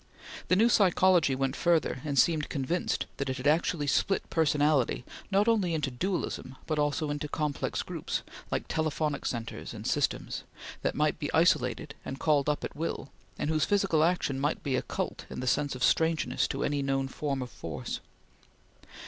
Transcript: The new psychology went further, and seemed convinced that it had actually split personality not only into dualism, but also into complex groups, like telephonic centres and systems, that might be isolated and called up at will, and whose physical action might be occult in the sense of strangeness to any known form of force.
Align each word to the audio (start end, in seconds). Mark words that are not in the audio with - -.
The 0.47 0.55
new 0.55 0.67
psychology 0.67 1.35
went 1.35 1.55
further, 1.55 2.01
and 2.03 2.17
seemed 2.17 2.49
convinced 2.49 3.05
that 3.17 3.29
it 3.29 3.37
had 3.37 3.45
actually 3.45 3.85
split 3.85 4.27
personality 4.31 5.05
not 5.29 5.47
only 5.47 5.75
into 5.75 5.91
dualism, 5.91 6.55
but 6.65 6.79
also 6.79 7.11
into 7.11 7.27
complex 7.27 7.83
groups, 7.83 8.23
like 8.49 8.67
telephonic 8.67 9.27
centres 9.27 9.75
and 9.75 9.85
systems, 9.85 10.43
that 10.81 10.95
might 10.95 11.19
be 11.19 11.31
isolated 11.35 11.93
and 12.03 12.17
called 12.19 12.49
up 12.49 12.63
at 12.63 12.75
will, 12.75 13.11
and 13.37 13.51
whose 13.51 13.63
physical 13.65 14.03
action 14.03 14.39
might 14.39 14.63
be 14.63 14.75
occult 14.75 15.27
in 15.29 15.39
the 15.39 15.45
sense 15.45 15.75
of 15.75 15.83
strangeness 15.83 16.47
to 16.47 16.63
any 16.63 16.81
known 16.81 17.07
form 17.07 17.43
of 17.43 17.51
force. 17.51 17.99